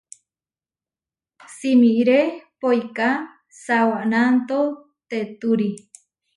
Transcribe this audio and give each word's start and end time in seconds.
Simiré 1.55 2.21
poiká 2.59 3.09
sawanantotéturi. 3.63 5.69